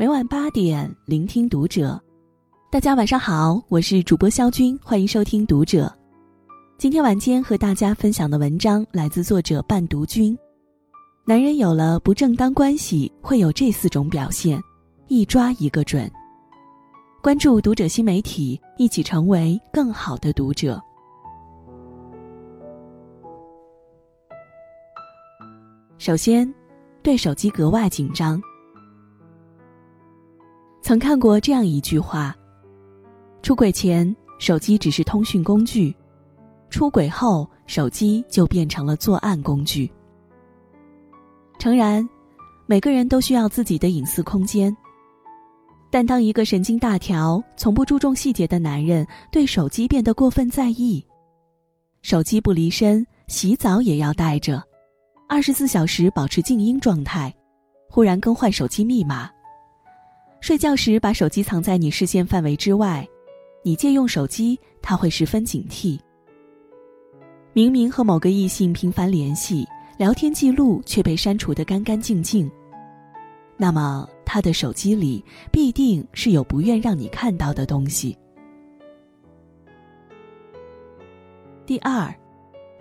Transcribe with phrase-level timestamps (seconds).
[0.00, 2.00] 每晚八点，聆听读者。
[2.70, 5.92] 大家晚上好，我是主播肖军，欢迎收听读者。
[6.76, 10.38] 今天晚间和大家分享的文章来自作者半读君。
[11.24, 14.62] 男人有了不正当关系，会有这四种表现，
[15.08, 16.08] 一抓一个准。
[17.20, 20.80] 关注读者新媒体，一起成为更好的读者。
[25.98, 26.48] 首先，
[27.02, 28.40] 对手机格外紧张。
[30.88, 32.34] 曾看过这样一句话：
[33.42, 35.94] 出轨前，手机只是通讯工具；
[36.70, 39.92] 出轨后，手机就变成了作案工具。
[41.58, 42.08] 诚然，
[42.64, 44.74] 每个人都需要自己的隐私空间。
[45.90, 51.04] 但当一个神经大条、从不注重细节的男人对手机变得过分在意，
[52.00, 54.64] 手机不离身，洗澡也要带着，
[55.28, 57.30] 二十四小时保持静音状态，
[57.90, 59.28] 忽然更换手机密码。
[60.40, 63.06] 睡觉时把手机藏在你视线范围之外，
[63.62, 65.98] 你借用手机，他会十分警惕。
[67.52, 69.66] 明明和某个异性频繁联系，
[69.98, 72.50] 聊天记录却被删除的干干净净，
[73.56, 78.16] 那么他的手机里必定是有不愿让你看到的东西。
[81.66, 82.14] 第二，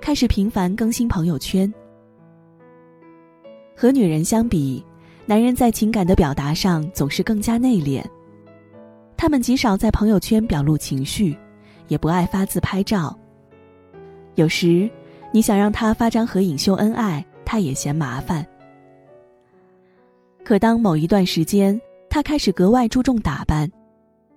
[0.00, 1.72] 开始频繁更新朋友圈。
[3.74, 4.84] 和女人相比。
[5.28, 8.00] 男人在情感的表达上总是更加内敛，
[9.16, 11.36] 他们极少在朋友圈表露情绪，
[11.88, 13.18] 也不爱发自拍照。
[14.36, 14.88] 有时，
[15.32, 18.46] 你想让他发张合影秀恩爱，他也嫌麻烦。
[20.44, 23.68] 可当某一段时间，他开始格外注重打扮，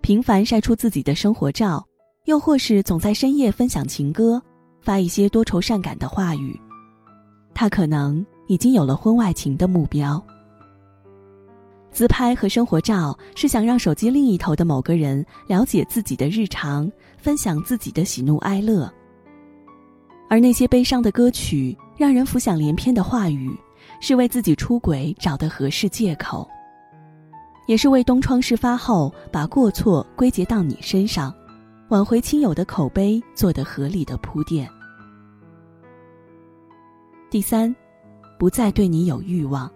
[0.02, 1.86] 频繁晒出自己的生活照，
[2.26, 4.42] 又或是总在深夜分享情歌，
[4.82, 6.60] 发一些多愁善感的话语，
[7.54, 10.20] 他可能已经有了婚外情的目标。
[11.92, 18.92] 自拍和生活照是想让手机另一头的某个人了解自己的日常，分享自己的喜怒哀乐。
[20.30, 23.52] 而那些悲伤的歌曲，让人浮想联翩的话语，
[24.00, 26.48] 是为自己出轨找的合适借口，
[27.68, 31.34] 也是为东窗事发后把过错归结到你身上，
[31.90, 34.70] 挽回亲友的口碑做的合理的铺垫。
[37.32, 37.76] 第三，
[38.38, 39.70] 不再对你有欲望。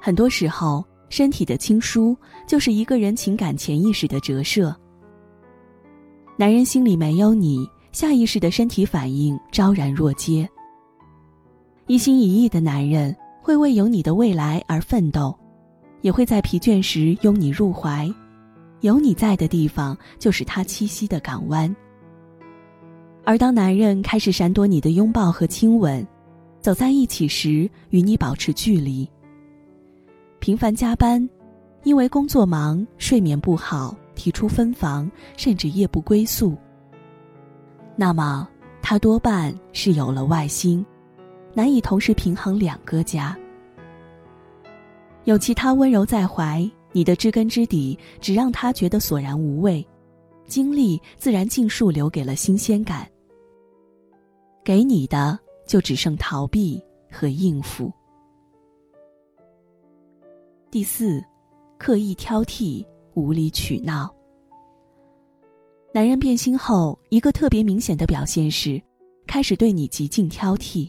[0.00, 2.16] 很多时候，身体的亲疏
[2.46, 4.74] 就是一个人情感潜意识的折射。
[6.36, 10.48] 男人心里没有你，下意识的身体反应昭然若揭。
[11.86, 15.36] 一心一意的男人会为有你的未来而奋斗，
[16.00, 18.10] 也会在疲倦时拥你入怀。
[18.80, 21.74] 有你在的地方，就是他栖息的港湾。
[23.24, 26.06] 而当男人开始闪躲你的拥抱和亲吻，
[26.62, 29.06] 走在一起时与你保持距离。
[30.40, 31.28] 频繁加班，
[31.82, 36.56] 因为工作忙、睡眠不好，提出分房，甚至夜不归宿。
[37.94, 38.48] 那么，
[38.80, 40.84] 他多半是有了外心，
[41.52, 43.36] 难以同时平衡两个家。
[45.24, 49.86] 有其他温柔在怀，你的知根知底只让他觉得索然无味，
[50.46, 53.06] 精力自然尽数留给了新鲜感。
[54.64, 57.92] 给你的就只剩逃避和应付。
[60.70, 61.20] 第四，
[61.78, 64.08] 刻意挑剔、无理取闹。
[65.92, 68.80] 男人变心后，一个特别明显的表现是，
[69.26, 70.88] 开始对你极尽挑剔。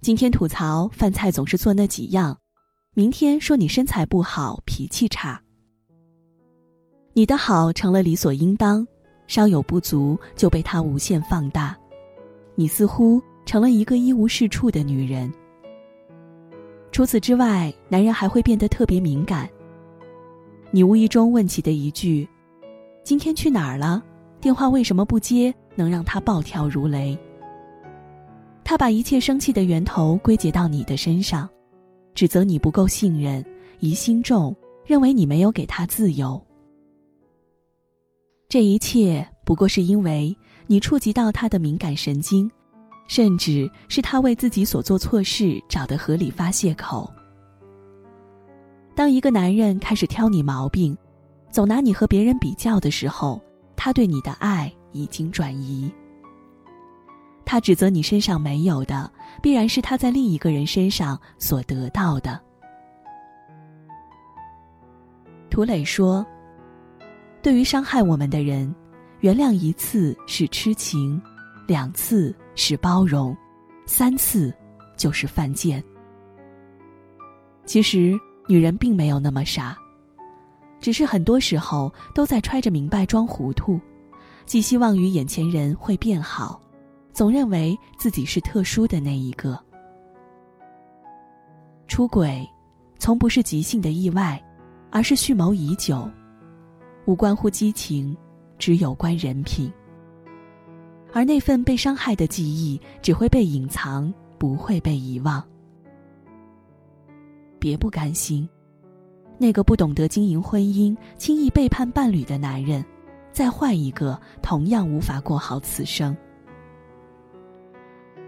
[0.00, 2.36] 今天吐槽饭菜总是做那几样，
[2.92, 5.40] 明天说你身材不好、脾气差。
[7.12, 8.84] 你的好成了理所应当，
[9.28, 11.78] 稍有不足就被他无限放大，
[12.56, 15.32] 你似乎成了一个一无是处的女人。
[16.98, 19.48] 除此之外，男人还会变得特别敏感。
[20.72, 22.28] 你无意中问起的一句
[23.06, 24.02] ：“今天去哪儿了？
[24.40, 27.16] 电话为什么不接？”能让他暴跳如雷。
[28.64, 31.48] 他把一切生气的源头归结到你的身上，
[32.16, 33.44] 指责你不够信任、
[33.78, 34.52] 疑心重，
[34.84, 36.44] 认为你没有给他自由。
[38.48, 40.36] 这一切不过是因为
[40.66, 42.50] 你触及到他的敏感神经。
[43.08, 47.12] 甚至是他为自己所做错事找的合理发泄口。
[48.94, 50.96] 当一个男人开始挑你毛病，
[51.50, 53.40] 总拿你和别人比较的时候，
[53.74, 55.92] 他对你的爱已经转移。
[57.44, 62.38] 他指责你身上没有的，必然是他在另一个人身上所得到的。
[65.48, 66.26] 涂磊说
[67.40, 68.72] ：“对于伤害我们的人，
[69.20, 71.20] 原谅一次是痴情，
[71.68, 73.36] 两次。”是包容，
[73.86, 74.52] 三次
[74.96, 75.80] 就是犯贱。
[77.64, 78.18] 其实，
[78.48, 79.78] 女人并没有那么傻，
[80.80, 83.80] 只是很多时候都在揣着明白装糊涂，
[84.44, 86.60] 寄希望于眼前人会变好，
[87.12, 89.56] 总认为自己是特殊的那一个。
[91.86, 92.44] 出轨，
[92.98, 94.44] 从不是即兴的意外，
[94.90, 96.10] 而是蓄谋已久，
[97.04, 98.16] 无关乎激情，
[98.58, 99.72] 只有关人品。
[101.18, 105.42] 而那份被伤害的记忆，只会被隐藏，不会被遗忘。
[107.58, 108.48] 别不甘心，
[109.36, 112.84] 那个不懂得经营婚姻、轻易背叛伴侣的男人，
[113.32, 116.16] 再换一个，同样无法过好此生。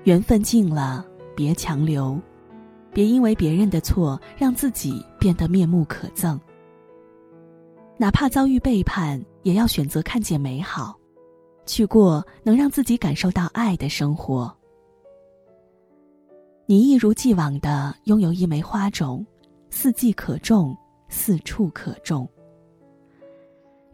[0.02, 1.06] 缘分尽了，
[1.36, 2.20] 别强留，
[2.92, 6.36] 别因为别人的错让自己变得面目可憎。
[7.96, 10.98] 哪怕遭遇背叛，也要选择看见美好，
[11.66, 14.52] 去过能让自己感受到爱的生活。
[16.66, 19.26] 你一如既往的拥有一枚花种，
[19.70, 20.76] 四季可种，
[21.08, 22.28] 四处可种。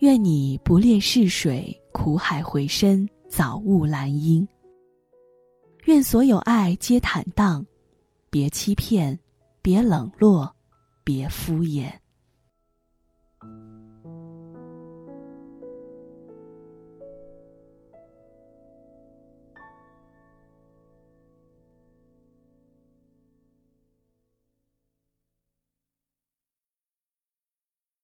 [0.01, 4.47] 愿你不恋逝水，苦海回身，早悟兰英。
[5.87, 7.65] 愿所有爱皆坦荡，
[8.29, 9.19] 别欺骗，
[9.63, 10.55] 别冷落，
[11.03, 11.91] 别敷衍。